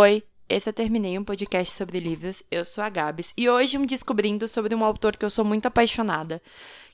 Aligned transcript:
Oi, 0.00 0.22
esse 0.48 0.68
é 0.68 0.72
Terminei 0.72 1.18
um 1.18 1.24
podcast 1.24 1.74
sobre 1.74 1.98
livros. 1.98 2.44
Eu 2.52 2.64
sou 2.64 2.84
a 2.84 2.88
Gabs 2.88 3.34
e 3.36 3.50
hoje 3.50 3.76
um 3.76 3.84
descobrindo 3.84 4.46
sobre 4.46 4.72
um 4.72 4.84
autor 4.84 5.16
que 5.16 5.24
eu 5.24 5.28
sou 5.28 5.44
muito 5.44 5.66
apaixonada, 5.66 6.40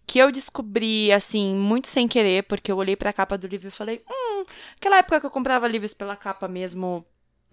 que 0.06 0.18
eu 0.18 0.32
descobri 0.32 1.12
assim 1.12 1.54
muito 1.54 1.86
sem 1.86 2.08
querer, 2.08 2.44
porque 2.44 2.72
eu 2.72 2.78
olhei 2.78 2.96
para 2.96 3.10
a 3.10 3.12
capa 3.12 3.36
do 3.36 3.46
livro 3.46 3.68
e 3.68 3.70
falei: 3.70 4.02
"Hum, 4.10 4.46
aquela 4.76 4.96
época 4.96 5.20
que 5.20 5.26
eu 5.26 5.30
comprava 5.30 5.68
livros 5.68 5.92
pela 5.92 6.16
capa 6.16 6.48
mesmo, 6.48 7.04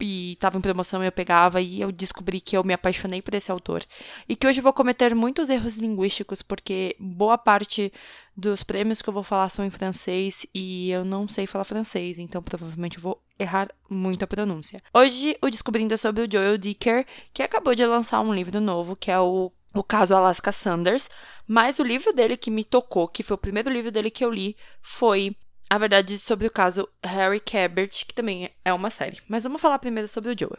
e 0.01 0.35
tava 0.39 0.57
em 0.57 0.61
promoção 0.61 1.03
eu 1.03 1.11
pegava 1.11 1.61
e 1.61 1.79
eu 1.79 1.91
descobri 1.91 2.41
que 2.41 2.57
eu 2.57 2.63
me 2.63 2.73
apaixonei 2.73 3.21
por 3.21 3.35
esse 3.35 3.51
autor 3.51 3.85
e 4.27 4.35
que 4.35 4.47
hoje 4.47 4.61
vou 4.61 4.73
cometer 4.73 5.15
muitos 5.15 5.49
erros 5.49 5.77
linguísticos 5.77 6.41
porque 6.41 6.95
boa 6.99 7.37
parte 7.37 7.93
dos 8.35 8.63
prêmios 8.63 9.01
que 9.01 9.09
eu 9.09 9.13
vou 9.13 9.23
falar 9.23 9.49
são 9.49 9.63
em 9.63 9.69
francês 9.69 10.45
e 10.53 10.89
eu 10.89 11.05
não 11.05 11.27
sei 11.27 11.45
falar 11.45 11.63
francês, 11.63 12.17
então 12.17 12.41
provavelmente 12.41 12.97
eu 12.97 13.03
vou 13.03 13.21
errar 13.37 13.69
muito 13.89 14.23
a 14.23 14.27
pronúncia. 14.27 14.81
Hoje 14.93 15.35
o 15.41 15.49
descobrindo 15.49 15.93
é 15.93 15.97
sobre 15.97 16.23
o 16.23 16.31
Joel 16.31 16.57
Dicker, 16.57 17.05
que 17.33 17.43
acabou 17.43 17.75
de 17.75 17.85
lançar 17.85 18.21
um 18.21 18.33
livro 18.33 18.59
novo, 18.59 18.95
que 18.95 19.11
é 19.11 19.19
o 19.19 19.51
o 19.73 19.83
caso 19.83 20.15
Alaska 20.15 20.51
Sanders, 20.51 21.09
mas 21.47 21.79
o 21.79 21.83
livro 21.83 22.13
dele 22.13 22.35
que 22.35 22.51
me 22.51 22.65
tocou, 22.65 23.07
que 23.07 23.23
foi 23.23 23.35
o 23.35 23.37
primeiro 23.37 23.69
livro 23.69 23.91
dele 23.91 24.11
que 24.11 24.23
eu 24.23 24.29
li, 24.29 24.55
foi 24.81 25.35
a 25.69 25.77
verdade 25.77 26.17
sobre 26.19 26.47
o 26.47 26.51
caso 26.51 26.87
Harry 27.03 27.39
Cabert, 27.39 27.89
que 28.05 28.13
também 28.13 28.49
é 28.63 28.73
uma 28.73 28.89
série. 28.89 29.21
Mas 29.27 29.43
vamos 29.43 29.61
falar 29.61 29.79
primeiro 29.79 30.07
sobre 30.07 30.31
o 30.31 30.37
Joe. 30.37 30.57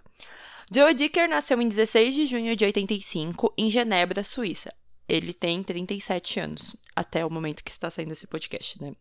Joe 0.75 0.95
Dicker 0.95 1.29
nasceu 1.29 1.61
em 1.61 1.69
16 1.69 2.15
de 2.15 2.27
junho 2.27 2.57
de 2.57 2.65
85 2.65 3.53
em 3.59 3.69
Genebra, 3.69 4.23
Suíça. 4.23 4.73
Ele 5.09 5.35
tem 5.35 5.63
37 5.63 6.41
anos, 6.41 6.77
até 6.97 7.27
o 7.27 7.31
momento 7.31 7.63
que 7.63 7.71
está 7.71 7.91
saindo 7.91 8.13
esse 8.13 8.27
podcast, 8.27 8.81
né? 8.81 8.95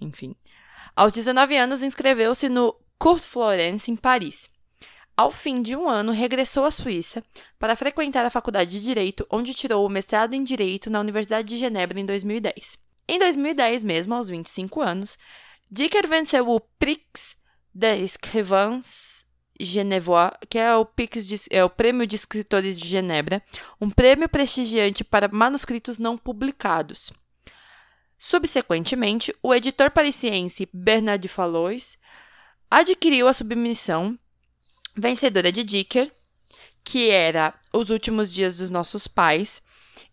Enfim. 0.00 0.36
Aos 0.94 1.12
19 1.12 1.56
anos, 1.56 1.82
inscreveu-se 1.82 2.48
no 2.48 2.76
Cours 2.98 3.24
Florence, 3.24 3.90
em 3.90 3.96
Paris. 3.96 4.48
Ao 5.16 5.30
fim 5.30 5.60
de 5.60 5.74
um 5.74 5.88
ano, 5.88 6.12
regressou 6.12 6.64
à 6.64 6.70
Suíça 6.70 7.22
para 7.58 7.76
frequentar 7.76 8.24
a 8.24 8.30
faculdade 8.30 8.70
de 8.70 8.82
Direito, 8.84 9.26
onde 9.30 9.54
tirou 9.54 9.84
o 9.84 9.88
mestrado 9.88 10.34
em 10.34 10.42
Direito 10.44 10.88
na 10.88 11.00
Universidade 11.00 11.48
de 11.48 11.56
Genebra 11.56 11.98
em 11.98 12.06
2010. 12.06 12.78
Em 13.12 13.18
2010 13.18 13.82
mesmo, 13.82 14.14
aos 14.14 14.26
25 14.26 14.80
anos, 14.80 15.18
Dicker 15.70 16.08
venceu 16.08 16.48
o 16.48 16.58
Prix 16.58 17.36
des 17.74 18.14
Écrivains 18.14 19.26
Genevois, 19.60 20.30
que 20.48 20.58
é 20.58 20.74
o, 20.74 20.86
Prix 20.86 21.28
de, 21.28 21.36
é 21.50 21.62
o 21.62 21.68
Prêmio 21.68 22.06
de 22.06 22.16
Escritores 22.16 22.80
de 22.80 22.88
Genebra, 22.88 23.42
um 23.78 23.90
prêmio 23.90 24.30
prestigiante 24.30 25.04
para 25.04 25.28
manuscritos 25.28 25.98
não 25.98 26.16
publicados. 26.16 27.12
Subsequentemente, 28.18 29.36
o 29.42 29.54
editor 29.54 29.90
parisiense 29.90 30.66
Bernard 30.72 31.28
Fallois 31.28 31.98
adquiriu 32.70 33.28
a 33.28 33.34
submissão 33.34 34.18
vencedora 34.96 35.52
de 35.52 35.62
Dicker, 35.62 36.10
que 36.82 37.10
era 37.10 37.52
Os 37.74 37.90
Últimos 37.90 38.32
Dias 38.32 38.56
dos 38.56 38.70
Nossos 38.70 39.06
Pais, 39.06 39.60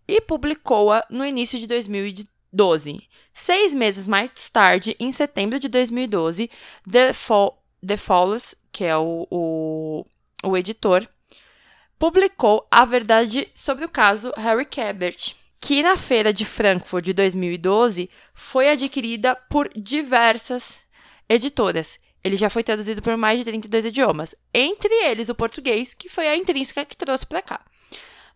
e 0.06 0.20
publicou-a 0.20 1.06
no 1.10 1.26
início 1.26 1.58
de 1.58 1.66
2010. 1.66 2.39
12. 2.52 3.02
Seis 3.34 3.74
meses 3.74 4.08
mais 4.08 4.50
tarde, 4.50 4.96
em 5.00 5.12
setembro 5.12 5.60
de 5.60 5.68
2012, 5.68 6.50
The, 6.90 7.14
Fo 7.14 7.54
The 7.86 7.96
Follows, 7.96 8.56
que 8.72 8.84
é 8.84 8.98
o, 8.98 9.28
o, 9.30 10.06
o 10.44 10.58
editor, 10.58 11.08
publicou 11.98 12.68
a 12.72 12.86
verdade 12.86 13.50
sobre 13.54 13.86
o 13.86 13.90
caso 13.90 14.34
Harry 14.36 14.66
Cabert, 14.66 15.36
que 15.62 15.84
na 15.84 15.98
feira 15.98 16.34
de 16.34 16.46
Frankfurt 16.46 17.06
de 17.06 17.14
2012 17.14 18.10
foi 18.34 18.70
adquirida 18.70 19.36
por 19.50 19.70
diversas 19.76 20.80
editoras. 21.28 22.00
Ele 22.24 22.36
já 22.36 22.50
foi 22.50 22.64
traduzido 22.64 23.02
por 23.02 23.16
mais 23.16 23.40
de 23.40 23.46
32 23.46 23.86
idiomas, 23.86 24.36
entre 24.54 24.94
eles 25.06 25.30
o 25.30 25.36
português, 25.36 25.94
que 25.94 26.10
foi 26.10 26.28
a 26.28 26.36
intrínseca 26.36 26.86
que 26.86 26.96
trouxe 26.96 27.26
para 27.26 27.42
cá. 27.42 27.62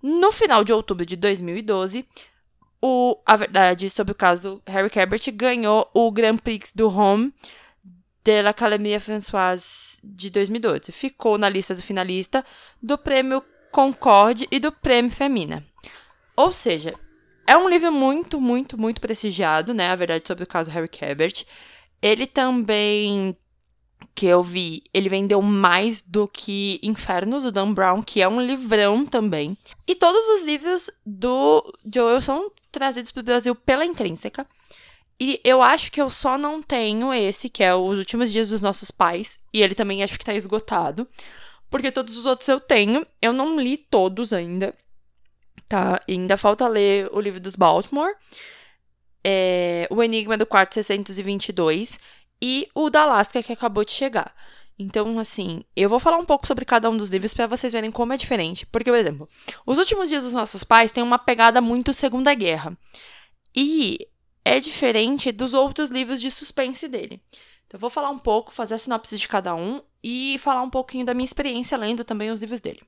No 0.02 0.32
final 0.32 0.64
de 0.64 0.74
outubro 0.74 1.06
de 1.06 1.16
2012, 1.16 2.06
o, 2.86 3.18
a 3.26 3.38
verdade 3.38 3.90
sobre 3.90 4.12
o 4.12 4.16
caso 4.16 4.62
Harry 4.68 4.90
Cabert 4.90 5.22
ganhou 5.34 5.90
o 5.94 6.12
Grand 6.12 6.36
Prix 6.36 6.74
do 6.76 6.90
Home 6.90 7.34
de 8.22 8.42
l'Académie 8.42 9.00
Françoise 9.00 10.00
de 10.04 10.30
2012. 10.30 10.92
Ficou 10.92 11.38
na 11.38 11.48
lista 11.48 11.74
do 11.74 11.82
finalista 11.82 12.44
do 12.82 12.98
Prêmio 12.98 13.42
Concorde 13.72 14.50
e 14.52 14.60
do 14.60 14.70
Prêmio 14.70 15.10
Femina. 15.10 15.64
Ou 16.36 16.52
seja, 16.52 16.94
é 17.48 17.56
um 17.56 17.70
livro 17.70 17.90
muito, 17.90 18.42
muito, 18.42 18.78
muito 18.78 19.00
prestigiado, 19.00 19.74
né? 19.74 19.90
A 19.90 19.96
verdade 19.96 20.28
sobre 20.28 20.44
o 20.44 20.48
caso 20.48 20.70
Harry 20.70 20.90
Cabert. 20.90 21.46
Ele 22.02 22.28
também 22.28 23.38
que 24.14 24.26
eu 24.26 24.44
vi, 24.44 24.84
ele 24.94 25.08
vendeu 25.08 25.42
mais 25.42 26.02
do 26.02 26.28
que 26.28 26.82
Inferno, 26.84 27.40
do 27.40 27.50
Dan 27.50 27.74
Brown, 27.74 28.04
que 28.04 28.22
é 28.22 28.28
um 28.28 28.42
livrão 28.42 29.06
também. 29.06 29.58
E 29.88 29.96
todos 29.96 30.28
os 30.28 30.42
livros 30.42 30.92
do 31.06 31.64
Joel 31.86 32.20
são 32.20 32.52
trazidos 32.74 33.12
para 33.12 33.22
o 33.22 33.24
Brasil 33.24 33.56
pela 33.56 33.86
Intrínseca. 33.86 34.46
E 35.20 35.40
eu 35.44 35.62
acho 35.62 35.92
que 35.92 36.02
eu 36.02 36.10
só 36.10 36.38
não 36.38 36.62
tenho 36.62 37.14
esse, 37.14 37.48
que 37.50 37.64
é 37.64 37.74
Os 37.74 37.98
Últimos 37.98 38.32
Dias 38.32 38.50
dos 38.50 38.62
Nossos 38.62 38.92
Pais. 38.92 39.40
E 39.54 39.62
ele 39.62 39.76
também 39.76 40.04
acho 40.04 40.18
que 40.18 40.24
está 40.24 40.34
esgotado. 40.34 41.08
Porque 41.70 41.92
todos 41.92 42.18
os 42.18 42.26
outros 42.26 42.50
eu 42.50 42.60
tenho. 42.60 43.06
Eu 43.22 43.32
não 43.32 43.60
li 43.60 43.78
todos 43.78 44.34
ainda. 44.34 44.74
Tá? 45.70 46.00
E 46.08 46.14
ainda 46.14 46.36
falta 46.36 46.68
ler 46.68 47.10
o 47.14 47.22
livro 47.22 47.40
dos 47.40 47.56
Baltimore. 47.56 48.14
É, 49.24 49.88
o 49.90 50.04
Enigma 50.04 50.38
do 50.38 50.46
Quarto 50.46 50.74
622 50.74 52.00
e 52.42 52.68
o 52.76 52.90
da 52.90 53.04
Alaska 53.04 53.42
que 53.42 53.54
acabou 53.54 53.86
de 53.86 53.92
chegar. 53.92 54.36
Então, 54.78 55.20
assim, 55.20 55.64
eu 55.76 55.88
vou 55.88 56.00
falar 56.00 56.18
um 56.18 56.26
pouco 56.26 56.48
sobre 56.48 56.66
cada 56.66 56.90
um 56.90 56.98
dos 56.98 57.10
livros 57.10 57.34
para 57.34 57.48
vocês 57.48 57.74
verem 57.74 57.92
como 57.92 58.14
é 58.14 58.18
diferente. 58.18 58.66
Porque, 58.66 58.90
por 58.90 58.98
exemplo, 58.98 59.30
Os 59.66 59.78
Últimos 59.78 60.10
Dias 60.10 60.24
dos 60.24 60.34
Nossos 60.34 60.64
Pais 60.64 60.92
tem 60.92 61.04
uma 61.04 61.20
pegada 61.20 61.62
muito 61.62 61.94
Segunda 61.94 62.34
Guerra. 62.34 62.78
E 63.56 64.08
é 64.44 64.60
diferente 64.60 65.32
dos 65.32 65.54
outros 65.54 65.90
livros 65.90 66.20
de 66.20 66.32
suspense 66.32 66.88
dele. 66.88 67.22
Então, 67.68 67.78
eu 67.78 67.80
vou 67.80 67.90
falar 67.90 68.10
um 68.10 68.20
pouco, 68.20 68.52
fazer 68.52 68.74
a 68.74 68.78
sinopse 68.78 69.18
de 69.18 69.28
cada 69.28 69.56
um 69.56 69.82
e 70.04 70.38
falar 70.40 70.64
um 70.64 70.70
pouquinho 70.70 71.06
da 71.06 71.14
minha 71.14 71.26
experiência 71.26 71.78
lendo 71.78 72.04
também 72.04 72.32
os 72.32 72.42
livros 72.42 72.60
dele. 72.60 72.82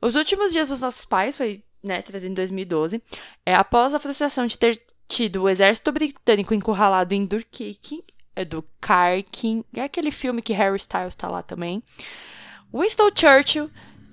Os 0.00 0.14
Últimos 0.14 0.52
Dias 0.52 0.68
dos 0.68 0.80
Nossos 0.80 1.04
Pais 1.04 1.36
foi 1.36 1.64
né, 1.82 2.02
trazido 2.02 2.32
em 2.32 2.34
2012. 2.34 3.02
É 3.44 3.54
após 3.54 3.94
a 3.94 3.98
frustração 3.98 4.46
de 4.46 4.58
ter 4.58 4.80
tido 5.08 5.42
o 5.42 5.48
exército 5.48 5.92
britânico 5.92 6.52
encurralado 6.52 7.14
em 7.14 7.24
Durkirk 7.24 8.04
é 8.36 8.44
do 8.44 8.62
Karkin, 8.80 9.64
é 9.74 9.82
aquele 9.82 10.10
filme 10.10 10.42
que 10.42 10.52
Harry 10.52 10.76
Styles 10.76 11.14
está 11.14 11.28
lá 11.28 11.42
também. 11.42 11.82
Winston 12.72 13.08
Churchill 13.14 13.70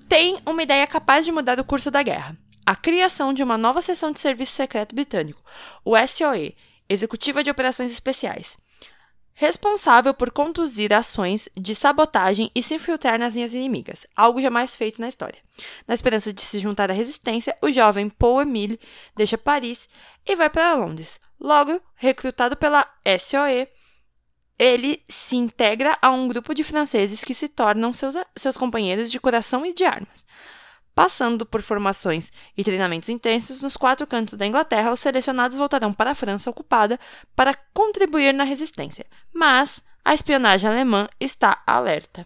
tem 0.08 0.40
uma 0.46 0.62
ideia 0.62 0.86
capaz 0.86 1.24
de 1.24 1.30
mudar 1.30 1.60
o 1.60 1.64
curso 1.64 1.90
da 1.90 2.02
guerra. 2.02 2.36
A 2.66 2.74
criação 2.74 3.34
de 3.34 3.42
uma 3.42 3.58
nova 3.58 3.82
seção 3.82 4.10
de 4.10 4.18
serviço 4.18 4.52
secreto 4.52 4.94
britânico, 4.94 5.42
o 5.84 5.94
SOE, 6.06 6.56
Executiva 6.88 7.44
de 7.44 7.50
Operações 7.50 7.90
Especiais, 7.90 8.56
responsável 9.34 10.14
por 10.14 10.30
conduzir 10.30 10.92
ações 10.92 11.48
de 11.54 11.74
sabotagem 11.74 12.50
e 12.54 12.62
se 12.62 12.74
infiltrar 12.74 13.18
nas 13.18 13.34
linhas 13.34 13.52
inimigas, 13.52 14.06
algo 14.16 14.40
jamais 14.40 14.74
feito 14.76 15.00
na 15.00 15.08
história. 15.08 15.38
Na 15.86 15.92
esperança 15.94 16.32
de 16.32 16.40
se 16.40 16.58
juntar 16.58 16.90
à 16.90 16.94
resistência, 16.94 17.56
o 17.60 17.70
jovem 17.70 18.08
Paul 18.08 18.40
Emile 18.40 18.80
deixa 19.14 19.36
Paris 19.36 19.88
e 20.24 20.34
vai 20.34 20.48
para 20.48 20.74
Londres. 20.74 21.20
Logo, 21.38 21.78
recrutado 21.96 22.56
pela 22.56 22.88
SOE, 23.18 23.68
ele 24.58 25.02
se 25.08 25.36
integra 25.36 25.98
a 26.00 26.10
um 26.10 26.28
grupo 26.28 26.54
de 26.54 26.62
franceses 26.62 27.22
que 27.22 27.34
se 27.34 27.48
tornam 27.48 27.92
seus, 27.92 28.14
seus 28.36 28.56
companheiros 28.56 29.10
de 29.10 29.20
coração 29.20 29.64
e 29.66 29.72
de 29.72 29.84
armas. 29.84 30.24
Passando 30.94 31.44
por 31.44 31.60
formações 31.60 32.30
e 32.56 32.62
treinamentos 32.62 33.08
intensos 33.08 33.60
nos 33.60 33.76
quatro 33.76 34.06
cantos 34.06 34.34
da 34.34 34.46
Inglaterra, 34.46 34.92
os 34.92 35.00
selecionados 35.00 35.58
voltarão 35.58 35.92
para 35.92 36.12
a 36.12 36.14
França 36.14 36.48
ocupada 36.48 37.00
para 37.34 37.54
contribuir 37.72 38.32
na 38.32 38.44
resistência. 38.44 39.04
Mas 39.32 39.82
a 40.04 40.14
espionagem 40.14 40.70
alemã 40.70 41.08
está 41.18 41.62
alerta. 41.66 42.24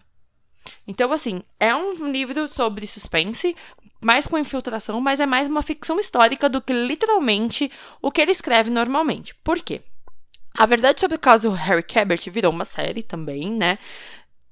Então, 0.87 1.11
assim, 1.11 1.41
é 1.59 1.73
um 1.73 2.11
livro 2.11 2.47
sobre 2.47 2.85
suspense, 2.85 3.55
mais 4.03 4.27
com 4.27 4.37
infiltração, 4.37 5.01
mas 5.01 5.19
é 5.19 5.25
mais 5.25 5.47
uma 5.47 5.63
ficção 5.63 5.99
histórica 5.99 6.47
do 6.47 6.61
que 6.61 6.71
literalmente 6.71 7.71
o 8.01 8.11
que 8.11 8.21
ele 8.21 8.31
escreve 8.31 8.69
normalmente. 8.69 9.33
Por 9.43 9.59
quê? 9.61 9.81
A 10.59 10.65
verdade 10.65 10.99
sobre 10.99 11.15
o 11.15 11.19
caso 11.19 11.51
Harry 11.51 11.81
Cabert 11.81 12.19
virou 12.29 12.51
uma 12.51 12.65
série 12.65 13.01
também, 13.01 13.49
né? 13.49 13.79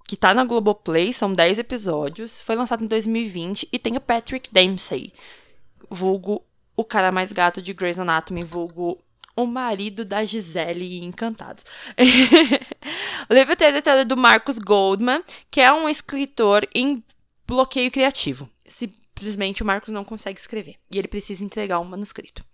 Que 0.08 0.16
tá 0.16 0.34
na 0.34 0.46
Globoplay, 0.46 1.12
são 1.12 1.34
10 1.34 1.60
episódios. 1.60 2.40
Foi 2.40 2.56
lançado 2.56 2.82
em 2.82 2.88
2020 2.88 3.68
e 3.74 3.78
tem 3.78 3.98
o 3.98 4.00
Patrick 4.00 4.50
Dempsey, 4.50 5.12
vulgo 5.90 6.46
o 6.78 6.86
cara 6.86 7.12
mais 7.12 7.34
gato 7.34 7.62
de 7.62 7.74
Grey's 7.74 8.00
Anatomy, 8.00 8.42
vulgo 8.42 8.98
o 9.36 9.46
marido 9.46 10.06
da 10.06 10.24
Gisele 10.24 11.04
Encantados. 11.04 11.66
o 13.30 13.34
livro 13.34 13.58
tem 13.58 13.68
a 13.68 13.72
letra 13.72 14.06
do 14.06 14.16
Marcus 14.16 14.60
Goldman, 14.60 15.22
que 15.52 15.60
é 15.60 15.74
um 15.74 15.90
escritor 15.90 16.66
em 16.74 17.04
bloqueio 17.46 17.92
criativo. 17.92 18.50
Simplesmente 18.64 19.62
o 19.62 19.66
Marcos 19.66 19.94
não 19.94 20.06
consegue 20.06 20.40
escrever 20.40 20.78
e 20.90 20.98
ele 20.98 21.10
precisa 21.10 21.44
entregar 21.44 21.82
um 21.82 21.84
manuscrito. 21.84 22.46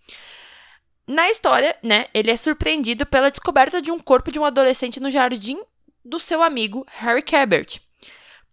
Na 1.08 1.30
história, 1.30 1.78
né, 1.84 2.08
ele 2.14 2.32
é 2.32 2.38
surpreendido 2.38 3.06
pela 3.06 3.30
descoberta 3.30 3.82
de 3.82 3.92
um 3.92 4.00
corpo 4.00 4.32
de 4.32 4.40
um 4.40 4.46
adolescente 4.46 5.00
no 5.00 5.12
jardim 5.12 5.62
do 6.04 6.20
seu 6.20 6.42
amigo 6.42 6.86
Harry 6.90 7.22
Cabert. 7.22 7.82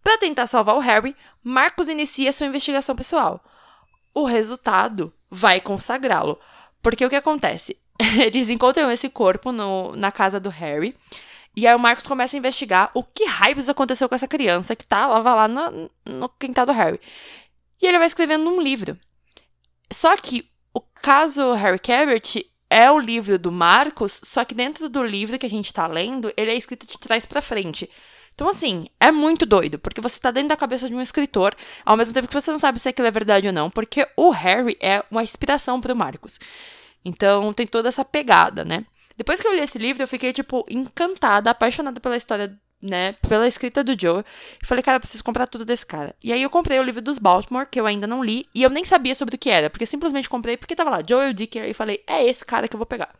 Para 0.03 0.17
tentar 0.17 0.47
salvar 0.47 0.75
o 0.75 0.79
Harry, 0.79 1.15
Marcos 1.43 1.87
inicia 1.87 2.31
sua 2.33 2.47
investigação 2.47 2.95
pessoal. 2.95 3.43
O 4.13 4.25
resultado 4.25 5.13
vai 5.29 5.61
consagrá-lo. 5.61 6.39
Porque 6.81 7.05
o 7.05 7.09
que 7.09 7.15
acontece? 7.15 7.77
Eles 8.19 8.49
encontram 8.49 8.91
esse 8.91 9.09
corpo 9.09 9.51
no, 9.51 9.95
na 9.95 10.11
casa 10.11 10.39
do 10.39 10.49
Harry. 10.49 10.95
E 11.55 11.67
aí 11.67 11.75
o 11.75 11.79
Marcos 11.79 12.07
começa 12.07 12.35
a 12.35 12.39
investigar 12.39 12.91
o 12.93 13.03
que 13.03 13.25
raios 13.25 13.69
aconteceu 13.69 14.09
com 14.09 14.15
essa 14.15 14.27
criança 14.27 14.75
que 14.75 14.85
tá 14.85 15.07
lá 15.07 15.47
no, 15.47 15.89
no 16.05 16.29
quintal 16.29 16.65
do 16.65 16.71
Harry. 16.71 16.99
E 17.81 17.85
ele 17.85 17.97
vai 17.97 18.07
escrevendo 18.07 18.49
um 18.49 18.61
livro. 18.61 18.97
Só 19.91 20.15
que 20.17 20.49
o 20.73 20.79
caso 20.79 21.53
Harry 21.53 21.79
Cabot 21.79 22.45
é 22.69 22.89
o 22.89 22.99
livro 22.99 23.37
do 23.37 23.51
Marcos, 23.51 24.21
só 24.23 24.45
que 24.45 24.55
dentro 24.55 24.87
do 24.87 25.03
livro 25.03 25.37
que 25.37 25.45
a 25.45 25.49
gente 25.49 25.73
tá 25.73 25.87
lendo, 25.87 26.31
ele 26.37 26.51
é 26.51 26.55
escrito 26.55 26.87
de 26.87 26.97
trás 26.97 27.25
para 27.25 27.41
frente. 27.41 27.89
Então, 28.33 28.47
assim, 28.47 28.87
é 28.99 29.11
muito 29.11 29.45
doido, 29.45 29.77
porque 29.77 29.99
você 29.99 30.19
tá 30.19 30.31
dentro 30.31 30.49
da 30.49 30.57
cabeça 30.57 30.87
de 30.87 30.95
um 30.95 31.01
escritor, 31.01 31.53
ao 31.85 31.97
mesmo 31.97 32.13
tempo 32.13 32.27
que 32.27 32.33
você 32.33 32.49
não 32.49 32.57
sabe 32.57 32.79
se 32.79 32.87
aquilo 32.87 33.07
é 33.07 33.11
verdade 33.11 33.47
ou 33.47 33.53
não, 33.53 33.69
porque 33.69 34.07
o 34.15 34.31
Harry 34.31 34.77
é 34.79 35.03
uma 35.11 35.23
inspiração 35.23 35.81
pro 35.81 35.95
Marcos. 35.95 36.39
Então, 37.03 37.53
tem 37.53 37.67
toda 37.67 37.89
essa 37.89 38.05
pegada, 38.05 38.63
né? 38.63 38.85
Depois 39.17 39.41
que 39.41 39.47
eu 39.47 39.53
li 39.53 39.61
esse 39.61 39.77
livro, 39.77 40.01
eu 40.01 40.07
fiquei, 40.07 40.31
tipo, 40.31 40.65
encantada, 40.69 41.51
apaixonada 41.51 41.99
pela 41.99 42.15
história 42.15 42.59
né, 42.81 43.13
pela 43.27 43.47
escrita 43.47 43.83
do 43.83 43.99
Joe. 43.99 44.23
E 44.61 44.65
falei, 44.65 44.83
cara, 44.83 44.99
preciso 44.99 45.23
comprar 45.23 45.47
tudo 45.47 45.63
desse 45.63 45.85
cara. 45.85 46.15
E 46.23 46.33
aí 46.33 46.41
eu 46.41 46.49
comprei 46.49 46.79
o 46.79 46.83
livro 46.83 47.01
dos 47.01 47.17
Baltimore, 47.17 47.67
que 47.69 47.79
eu 47.79 47.85
ainda 47.85 48.07
não 48.07 48.23
li, 48.23 48.47
e 48.55 48.63
eu 48.63 48.69
nem 48.69 48.83
sabia 48.83 49.13
sobre 49.13 49.35
o 49.35 49.37
que 49.37 49.49
era, 49.49 49.69
porque 49.69 49.85
simplesmente 49.85 50.29
comprei 50.29 50.57
porque 50.57 50.75
tava 50.75 50.89
lá, 50.89 51.01
Joel 51.07 51.33
Dicker, 51.33 51.65
e 51.65 51.73
falei, 51.73 52.03
é 52.07 52.25
esse 52.25 52.45
cara 52.45 52.67
que 52.67 52.75
eu 52.75 52.79
vou 52.79 52.85
pegar. 52.85 53.13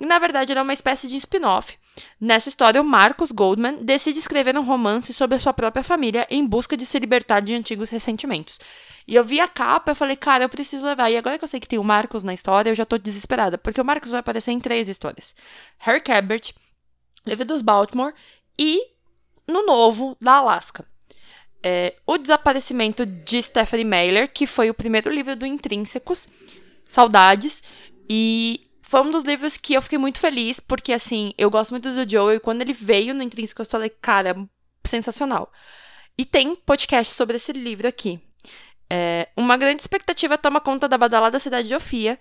Na 0.00 0.18
verdade, 0.18 0.50
era 0.50 0.62
uma 0.62 0.72
espécie 0.72 1.06
de 1.06 1.16
spin-off. 1.18 1.78
Nessa 2.20 2.48
história, 2.48 2.80
o 2.80 2.84
Marcus 2.84 3.30
Goldman 3.30 3.84
decide 3.84 4.18
escrever 4.18 4.58
um 4.58 4.64
romance 4.64 5.14
sobre 5.14 5.36
a 5.36 5.38
sua 5.38 5.52
própria 5.52 5.84
família 5.84 6.26
em 6.28 6.44
busca 6.44 6.76
de 6.76 6.84
se 6.84 6.98
libertar 6.98 7.40
de 7.40 7.54
antigos 7.54 7.90
ressentimentos. 7.90 8.58
E 9.06 9.14
eu 9.14 9.22
vi 9.22 9.38
a 9.38 9.46
capa 9.46 9.92
e 9.92 9.94
falei, 9.94 10.16
cara, 10.16 10.44
eu 10.44 10.48
preciso 10.48 10.84
levar. 10.84 11.10
E 11.10 11.16
agora 11.16 11.38
que 11.38 11.44
eu 11.44 11.48
sei 11.48 11.60
que 11.60 11.68
tem 11.68 11.78
o 11.78 11.84
Marcos 11.84 12.24
na 12.24 12.34
história, 12.34 12.70
eu 12.70 12.74
já 12.74 12.84
tô 12.84 12.98
desesperada, 12.98 13.56
porque 13.56 13.80
o 13.80 13.84
Marcos 13.84 14.10
vai 14.10 14.18
aparecer 14.18 14.50
em 14.50 14.58
três 14.58 14.88
histórias: 14.88 15.34
Harry 15.78 16.00
Cabert, 16.00 16.52
Livro 17.26 17.44
dos 17.46 17.62
Baltimore 17.62 18.12
e 18.58 18.82
no 19.46 19.64
novo 19.64 20.16
da 20.20 20.34
Alaska. 20.34 20.86
É, 21.62 21.94
o 22.06 22.18
desaparecimento 22.18 23.06
de 23.06 23.42
Stephanie 23.42 23.84
Mailer, 23.84 24.30
que 24.32 24.46
foi 24.46 24.68
o 24.68 24.74
primeiro 24.74 25.10
livro 25.10 25.34
do 25.34 25.46
Intrínsecos, 25.46 26.28
Saudades, 26.88 27.62
e 28.08 28.70
foi 28.82 29.00
um 29.00 29.10
dos 29.10 29.24
livros 29.24 29.56
que 29.56 29.74
eu 29.74 29.80
fiquei 29.80 29.98
muito 29.98 30.20
feliz, 30.20 30.60
porque 30.60 30.92
assim, 30.92 31.32
eu 31.38 31.50
gosto 31.50 31.70
muito 31.70 31.90
do 31.90 32.08
Joe, 32.08 32.36
e 32.36 32.40
quando 32.40 32.60
ele 32.60 32.72
veio 32.72 33.14
no 33.14 33.22
Intrínsecos, 33.22 33.66
eu 33.66 33.72
falei, 33.72 33.90
cara, 33.90 34.46
sensacional. 34.84 35.50
E 36.18 36.24
tem 36.24 36.54
podcast 36.54 37.14
sobre 37.14 37.36
esse 37.36 37.52
livro 37.52 37.88
aqui. 37.88 38.20
É, 38.88 39.28
uma 39.36 39.56
grande 39.56 39.80
expectativa 39.80 40.36
toma 40.36 40.60
conta 40.60 40.86
da 40.86 40.98
badalada 40.98 41.38
cidade 41.38 41.66
de 41.68 41.74
Ofia, 41.74 42.20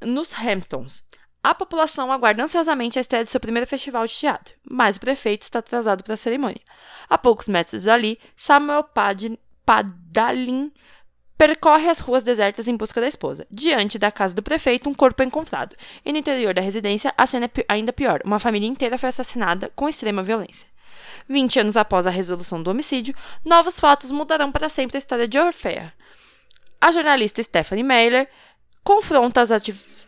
nos 0.00 0.32
Hamptons. 0.32 1.02
A 1.44 1.54
população 1.54 2.10
aguarda 2.10 2.42
ansiosamente 2.42 2.98
a 2.98 3.02
estreia 3.02 3.22
do 3.22 3.28
seu 3.28 3.38
primeiro 3.38 3.68
festival 3.68 4.06
de 4.06 4.14
teatro, 4.14 4.54
mas 4.64 4.96
o 4.96 5.00
prefeito 5.00 5.42
está 5.42 5.58
atrasado 5.58 6.02
para 6.02 6.14
a 6.14 6.16
cerimônia. 6.16 6.62
A 7.06 7.18
poucos 7.18 7.48
metros 7.48 7.82
dali, 7.82 8.18
Samuel 8.34 8.82
Pad 8.82 9.38
Padalin 9.62 10.72
percorre 11.36 11.90
as 11.90 11.98
ruas 11.98 12.22
desertas 12.22 12.66
em 12.66 12.74
busca 12.74 12.98
da 12.98 13.08
esposa. 13.08 13.46
Diante 13.50 13.98
da 13.98 14.10
casa 14.10 14.34
do 14.34 14.42
prefeito, 14.42 14.88
um 14.88 14.94
corpo 14.94 15.22
é 15.22 15.26
encontrado. 15.26 15.76
E 16.02 16.12
no 16.12 16.18
interior 16.18 16.54
da 16.54 16.62
residência, 16.62 17.12
a 17.14 17.26
cena 17.26 17.44
é 17.44 17.64
ainda 17.68 17.92
pior. 17.92 18.22
Uma 18.24 18.38
família 18.38 18.66
inteira 18.66 18.96
foi 18.96 19.10
assassinada 19.10 19.70
com 19.76 19.86
extrema 19.86 20.22
violência. 20.22 20.66
Vinte 21.28 21.60
anos 21.60 21.76
após 21.76 22.06
a 22.06 22.10
resolução 22.10 22.62
do 22.62 22.70
homicídio, 22.70 23.14
novos 23.44 23.78
fatos 23.78 24.10
mudarão 24.10 24.50
para 24.50 24.70
sempre 24.70 24.96
a 24.96 24.98
história 24.98 25.28
de 25.28 25.38
Orfea. 25.38 25.92
A 26.80 26.90
jornalista 26.90 27.42
Stephanie 27.42 27.84
Mailer 27.84 28.30
confronta 28.82 29.42
as, 29.42 29.50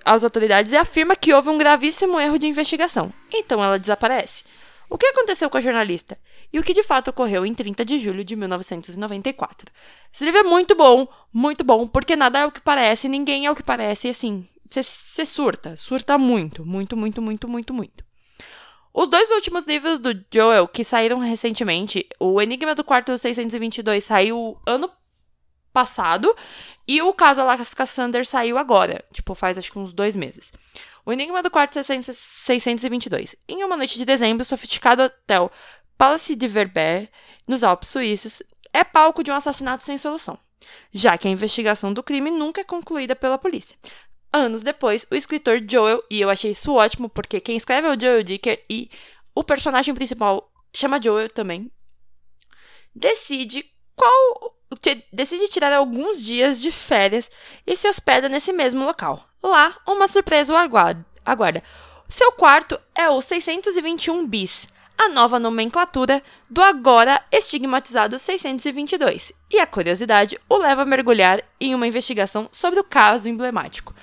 as 0.07 0.23
autoridades 0.23 0.73
e 0.73 0.77
afirma 0.77 1.17
que 1.17 1.35
houve 1.35 1.49
um 1.49 1.59
gravíssimo 1.59 2.21
erro 2.21 2.39
de 2.39 2.47
investigação. 2.47 3.13
Então 3.33 3.63
ela 3.63 3.77
desaparece. 3.77 4.45
O 4.89 4.97
que 4.97 5.07
aconteceu 5.07 5.51
com 5.51 5.57
a 5.57 5.61
jornalista? 5.61 6.17
E 6.53 6.61
o 6.61 6.63
que 6.63 6.73
de 6.73 6.85
fato 6.85 7.09
ocorreu 7.09 7.45
em 7.45 7.53
30 7.53 7.85
de 7.85 7.99
julho 7.99 8.23
de 8.23 8.37
1994. 8.37 9.67
Esse 10.15 10.25
livro 10.25 10.39
é 10.39 10.43
muito 10.45 10.77
bom, 10.77 11.09
muito 11.33 11.65
bom, 11.65 11.89
porque 11.89 12.15
nada 12.15 12.39
é 12.39 12.47
o 12.47 12.53
que 12.53 12.61
parece, 12.61 13.09
ninguém 13.09 13.47
é 13.47 13.51
o 13.51 13.57
que 13.57 13.65
parece, 13.65 14.07
e 14.07 14.11
assim, 14.13 14.47
você 14.71 15.27
surta, 15.27 15.75
surta 15.75 16.17
muito, 16.17 16.65
muito, 16.65 16.97
muito, 16.97 17.21
muito, 17.21 17.49
muito, 17.49 17.75
muito. 17.75 18.05
Os 18.95 19.09
dois 19.09 19.29
últimos 19.33 19.65
livros 19.65 19.99
do 19.99 20.11
Joel 20.33 20.69
que 20.69 20.85
saíram 20.85 21.19
recentemente, 21.19 22.09
o 22.21 22.41
Enigma 22.41 22.77
do 22.77 22.85
Quarto 22.85 23.19
622 23.19 24.05
saiu 24.05 24.57
ano 24.65 24.89
passado 25.77 26.35
e 26.89 27.03
o 27.03 27.13
caso 27.13 27.43
Alaska 27.43 27.85
Sanders 27.85 28.31
saiu 28.31 28.57
agora, 28.57 29.05
tipo, 29.13 29.35
faz 29.35 29.59
acho 29.59 29.71
que 29.71 29.79
uns 29.79 29.93
dois 29.93 30.17
meses. 30.17 30.51
O 31.05 31.13
Enigma 31.13 31.43
do 31.43 31.51
Quarto 31.51 31.75
622. 31.75 33.37
Em 33.47 33.63
uma 33.63 33.77
noite 33.77 33.99
de 33.99 34.07
dezembro, 34.07 34.41
o 34.41 34.45
sofisticado 34.47 35.03
hotel 35.03 35.53
Palace 35.99 36.35
de 36.35 36.49
Verber, 36.49 37.11
nos 37.47 37.63
Alpes 37.63 37.91
Suíços, 37.91 38.43
é 38.73 38.83
palco 38.83 39.23
de 39.23 39.31
um 39.31 39.35
assassinato 39.35 39.85
sem 39.85 39.99
solução, 39.99 40.39
já 40.91 41.19
que 41.19 41.29
a 41.29 41.31
investigação 41.31 41.93
do 41.93 42.03
crime 42.03 42.31
nunca 42.31 42.63
é 42.63 42.65
concluída 42.65 43.15
pela 43.15 43.37
polícia. 43.37 43.77
Anos 44.33 44.63
depois, 44.63 45.07
o 45.11 45.15
escritor 45.15 45.61
Joel, 45.69 46.03
e 46.11 46.23
eu 46.23 46.31
achei 46.31 46.53
isso 46.53 46.73
ótimo 46.73 47.11
porque 47.11 47.39
quem 47.39 47.59
escreve 47.59 47.87
é 47.87 47.91
o 47.91 48.01
Joel 48.01 48.23
Dicker 48.23 48.63
e 48.71 48.91
o 49.35 49.45
personagem 49.45 49.95
principal 49.95 50.51
chama 50.75 51.01
Joel 51.01 51.29
também, 51.29 51.71
decide 52.95 53.76
qual 53.97 54.55
decide 55.13 55.49
tirar 55.49 55.73
alguns 55.73 56.23
dias 56.23 56.61
de 56.61 56.71
férias 56.71 57.31
e 57.67 57.75
se 57.75 57.89
hospeda 57.89 58.29
nesse 58.29 58.53
mesmo 58.53 58.85
local. 58.85 59.27
Lá, 59.43 59.77
uma 59.87 60.07
surpresa 60.07 60.53
o 60.53 60.57
aguarda. 60.57 61.63
Seu 62.09 62.31
quarto 62.33 62.79
é 62.95 63.09
o 63.09 63.21
621 63.21 64.27
bis, 64.27 64.69
a 64.99 65.09
nova 65.09 65.39
nomenclatura 65.39 66.23
do 66.49 66.63
agora 66.63 67.23
estigmatizado 67.33 68.19
622. 68.19 69.33
E 69.51 69.59
a 69.59 69.67
curiosidade 69.67 70.39
o 70.49 70.57
leva 70.57 70.83
a 70.83 70.87
mergulhar 70.87 71.43
em 71.61 71.75
uma 71.75 71.87
investigação 71.87 72.49
sobre 72.53 72.79
o 72.79 72.85
caso 72.85 73.29
emblemático. 73.29 73.95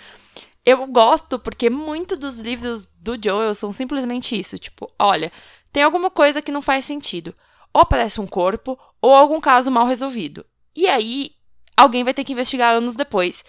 Eu 0.65 0.85
gosto 0.87 1.37
porque 1.37 1.69
muitos 1.69 2.17
dos 2.17 2.39
livros 2.39 2.87
do 2.99 3.17
Joel 3.21 3.53
são 3.53 3.71
simplesmente 3.71 4.39
isso, 4.39 4.57
tipo, 4.57 4.89
olha, 4.97 5.31
tem 5.73 5.83
alguma 5.83 6.09
coisa 6.09 6.41
que 6.41 6.51
não 6.51 6.61
faz 6.61 6.85
sentido. 6.85 7.35
Ou 7.73 7.85
parece 7.85 8.21
um 8.21 8.27
corpo, 8.27 8.79
ou 9.03 9.13
algum 9.13 9.41
caso 9.41 9.69
mal 9.69 9.85
resolvido. 9.85 10.45
E 10.73 10.87
aí, 10.87 11.31
alguém 11.75 12.05
vai 12.05 12.13
ter 12.13 12.23
que 12.23 12.31
investigar 12.31 12.73
anos 12.73 12.95
depois. 12.95 13.43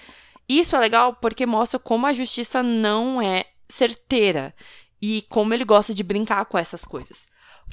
Isso 0.48 0.74
é 0.74 0.80
legal 0.80 1.14
porque 1.14 1.46
mostra 1.46 1.78
como 1.78 2.08
a 2.08 2.12
justiça 2.12 2.60
não 2.60 3.22
é 3.22 3.44
certeira 3.68 4.52
e 5.00 5.22
como 5.28 5.54
ele 5.54 5.64
gosta 5.64 5.94
de 5.94 6.02
brincar 6.02 6.44
com 6.46 6.58
essas 6.58 6.84
coisas. 6.84 7.28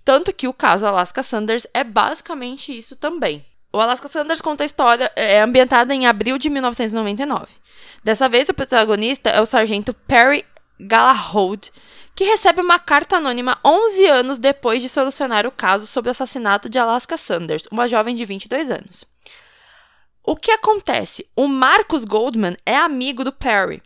Tanto 0.06 0.32
que 0.32 0.48
o 0.48 0.54
caso 0.54 0.86
Alaska 0.86 1.24
Sanders 1.24 1.66
é 1.74 1.84
basicamente 1.84 2.78
isso 2.78 2.96
também. 2.96 3.44
O 3.74 3.80
Alaska 3.80 4.08
Sanders 4.08 4.42
conta 4.42 4.64
a 4.64 4.66
história, 4.66 5.12
é 5.16 5.42
ambientada 5.42 5.96
em 5.96 6.06
abril 6.06 6.38
de 6.38 6.52
1999. 6.52 7.48
Dessa 8.04 8.30
vez, 8.30 8.48
o 8.48 8.54
protagonista 8.54 9.32
é 9.32 9.42
o 9.42 9.46
sargento 9.46 9.92
Perry 9.94 10.46
Gallagher, 10.80 11.72
que 12.22 12.25
recebe 12.25 12.62
uma 12.62 12.78
carta 12.78 13.16
anônima 13.16 13.58
11 13.66 14.06
anos 14.06 14.38
depois 14.38 14.80
de 14.80 14.88
solucionar 14.88 15.48
o 15.48 15.51
caso 15.51 15.88
sobre 15.88 16.10
o 16.10 16.12
assassinato 16.12 16.70
de 16.70 16.78
Alaska 16.78 17.18
Sanders, 17.18 17.68
uma 17.72 17.88
jovem 17.88 18.13
de 18.13 18.24
22 18.24 18.70
anos. 18.70 19.04
O 20.24 20.36
que 20.36 20.51
acontece? 20.51 21.28
O 21.36 21.48
Marcus 21.48 22.06
Goldman 22.06 22.56
é 22.63 22.78
amigo 22.78 23.24
do 23.24 23.32
Perry. 23.32 23.82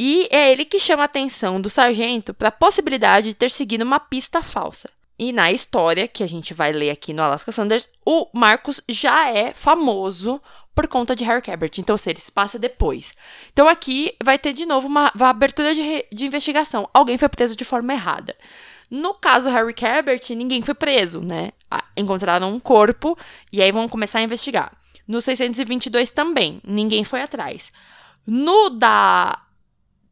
E 0.00 0.26
é 0.30 0.50
ele 0.50 0.64
que 0.64 0.80
chama 0.80 1.02
a 1.02 1.04
atenção 1.04 1.60
do 1.60 1.68
sargento 1.68 2.32
para 2.32 2.48
a 2.48 2.52
possibilidade 2.52 3.28
de 3.28 3.34
ter 3.34 3.50
seguido 3.50 3.84
uma 3.84 4.00
pista 4.00 4.40
falsa. 4.40 4.88
E 5.18 5.32
na 5.32 5.50
história 5.50 6.06
que 6.06 6.22
a 6.22 6.28
gente 6.28 6.54
vai 6.54 6.72
ler 6.72 6.90
aqui 6.90 7.12
no 7.12 7.22
Alaska 7.22 7.50
Sanders, 7.50 7.88
o 8.06 8.28
Marcus 8.32 8.80
já 8.88 9.28
é 9.28 9.52
famoso 9.52 10.40
por 10.74 10.86
conta 10.86 11.16
de 11.16 11.24
Harry 11.24 11.42
Cabert. 11.42 11.72
Então, 11.78 11.96
se 11.96 12.08
ele 12.08 12.20
se 12.20 12.30
passa 12.30 12.56
depois. 12.56 13.14
Então, 13.52 13.66
aqui 13.66 14.14
vai 14.22 14.38
ter 14.38 14.52
de 14.52 14.64
novo 14.64 14.86
uma, 14.86 15.10
uma 15.12 15.28
abertura 15.30 15.74
de, 15.74 16.06
de 16.12 16.26
investigação. 16.26 16.88
Alguém 16.94 17.18
foi 17.18 17.28
preso 17.28 17.56
de 17.56 17.64
forma 17.64 17.92
errada. 17.92 18.36
No 18.88 19.12
caso 19.12 19.50
Harry 19.50 19.74
Cabert, 19.74 20.20
ninguém 20.30 20.62
foi 20.62 20.74
preso, 20.74 21.20
né? 21.20 21.50
Encontraram 21.96 22.54
um 22.54 22.60
corpo 22.60 23.18
e 23.52 23.60
aí 23.60 23.72
vão 23.72 23.88
começar 23.88 24.20
a 24.20 24.22
investigar. 24.22 24.72
No 25.06 25.20
622 25.20 26.10
também, 26.10 26.60
ninguém 26.64 27.02
foi 27.02 27.22
atrás. 27.22 27.72
No 28.26 28.70
da 28.70 29.42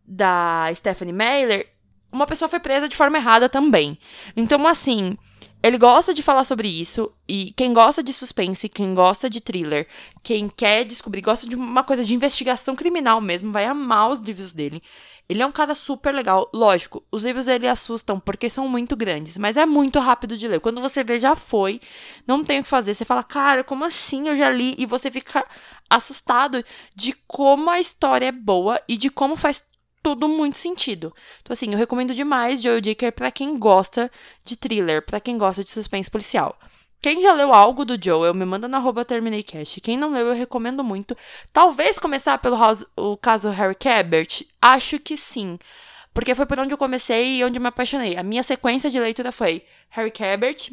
da 0.09 0.71
Stephanie 0.75 1.13
Mailer, 1.13 1.69
uma 2.17 2.27
pessoa 2.27 2.49
foi 2.49 2.59
presa 2.59 2.89
de 2.89 2.97
forma 2.97 3.19
errada 3.19 3.49
também. 3.49 3.99
Então, 4.37 4.67
assim, 4.67 5.17
ele 5.63 5.79
gosta 5.79 6.15
de 6.15 6.23
falar 6.23 6.45
sobre 6.45 6.69
isso. 6.69 7.13
E 7.29 7.53
quem 7.57 7.73
gosta 7.73 8.03
de 8.03 8.13
suspense, 8.13 8.69
quem 8.69 8.95
gosta 8.95 9.29
de 9.29 9.41
thriller, 9.41 9.89
quem 10.23 10.49
quer 10.49 10.85
descobrir, 10.85 11.21
gosta 11.21 11.49
de 11.49 11.57
uma 11.57 11.83
coisa 11.83 12.05
de 12.05 12.15
investigação 12.15 12.77
criminal 12.77 13.21
mesmo, 13.21 13.53
vai 13.53 13.65
amar 13.65 14.11
os 14.11 14.21
livros 14.21 14.53
dele. 14.53 14.83
Ele 15.29 15.43
é 15.43 15.47
um 15.47 15.51
cara 15.51 15.75
super 15.75 16.15
legal. 16.15 16.49
Lógico, 16.55 17.03
os 17.11 17.25
livros 17.25 17.47
dele 17.47 17.67
assustam 17.67 18.21
porque 18.21 18.49
são 18.49 18.69
muito 18.69 18.95
grandes, 18.95 19.37
mas 19.37 19.57
é 19.57 19.67
muito 19.67 19.99
rápido 19.99 20.39
de 20.39 20.47
ler. 20.47 20.61
Quando 20.61 20.81
você 20.81 21.03
vê, 21.03 21.19
já 21.19 21.35
foi, 21.35 21.81
não 22.27 22.45
tem 22.45 22.61
o 22.61 22.63
que 22.63 22.69
fazer. 22.69 22.95
Você 22.95 23.05
fala, 23.05 23.25
cara, 23.25 23.65
como 23.65 23.85
assim 23.85 24.29
eu 24.29 24.37
já 24.37 24.49
li? 24.49 24.75
E 24.79 24.87
você 24.87 25.11
fica 25.11 25.45
assustado 25.91 26.65
de 26.95 27.13
como 27.27 27.69
a 27.71 27.81
história 27.81 28.27
é 28.27 28.33
boa 28.33 28.81
e 28.89 28.97
de 28.97 29.11
como 29.11 29.35
faz 29.35 29.65
tudo 30.07 30.29
muito 30.29 30.57
sentido. 30.57 31.13
Então, 31.43 31.53
assim, 31.53 31.73
eu 31.73 31.77
recomendo 31.77 32.15
demais 32.15 32.63
Joe 32.63 32.81
Dicker 32.81 33.11
para 33.11 33.29
quem 33.33 33.59
gosta 33.59 34.09
de 34.45 34.57
thriller, 34.57 35.05
para 35.05 35.19
quem 35.19 35.37
gosta 35.37 35.65
de 35.65 35.71
suspense 35.73 36.09
policial. 36.09 36.57
Quem 37.03 37.21
já 37.21 37.33
leu 37.33 37.53
algo 37.53 37.85
do 37.85 38.01
Joel, 38.01 38.33
me 38.33 38.45
manda 38.45 38.69
na 38.69 38.79
arroba. 38.79 39.05
Quem 39.83 39.99
não 39.99 40.13
leu, 40.13 40.29
eu 40.29 40.33
recomendo 40.33 40.85
muito. 40.85 41.17
Talvez 41.53 41.99
começar 41.99 42.39
pelo 42.39 42.57
house, 42.57 42.87
o 42.97 43.17
caso 43.17 43.51
Harry 43.51 43.75
Cabert. 43.75 44.45
Acho 44.63 45.01
que 45.01 45.17
sim. 45.17 45.59
Porque 46.15 46.37
foi 46.37 46.47
por 46.47 46.61
onde 46.61 46.73
eu 46.73 46.79
comecei 46.79 47.39
e 47.39 47.45
onde 47.45 47.59
eu 47.59 47.63
me 47.63 47.67
apaixonei. 47.67 48.17
A 48.17 48.23
minha 48.23 48.45
sequência 48.45 48.89
de 48.89 49.01
leitura 49.01 49.33
foi 49.33 49.65
Harry 49.91 50.13
Cabert, 50.13 50.71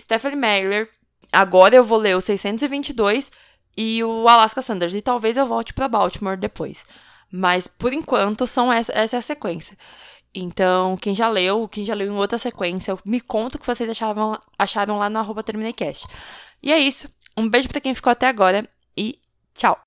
Stephanie 0.00 0.38
Meyer. 0.38 0.88
Agora 1.32 1.74
eu 1.74 1.82
vou 1.82 1.98
ler 1.98 2.16
o 2.16 2.20
622 2.20 3.32
e 3.76 4.04
o 4.04 4.28
Alaska 4.28 4.62
Sanders. 4.62 4.94
E 4.94 5.02
talvez 5.02 5.36
eu 5.36 5.44
volte 5.44 5.74
para 5.74 5.88
Baltimore 5.88 6.36
depois. 6.36 6.86
Mas 7.36 7.66
por 7.66 7.92
enquanto 7.92 8.46
são 8.46 8.72
essa, 8.72 8.92
essa 8.92 9.16
é 9.16 9.18
a 9.18 9.22
sequência. 9.22 9.76
Então, 10.32 10.96
quem 10.96 11.12
já 11.12 11.28
leu, 11.28 11.68
quem 11.68 11.84
já 11.84 11.92
leu 11.92 12.06
em 12.06 12.16
outra 12.16 12.38
sequência, 12.38 12.96
me 13.04 13.20
conta 13.20 13.56
o 13.56 13.60
que 13.60 13.66
vocês 13.66 13.90
achavam, 13.90 14.40
acharam 14.56 14.98
lá 14.98 15.10
no 15.10 15.18
arroba 15.18 15.42
TermineiCast. 15.42 16.06
E 16.62 16.70
é 16.70 16.78
isso. 16.78 17.08
Um 17.36 17.48
beijo 17.48 17.68
para 17.68 17.80
quem 17.80 17.92
ficou 17.92 18.12
até 18.12 18.28
agora 18.28 18.68
e 18.96 19.18
tchau! 19.52 19.83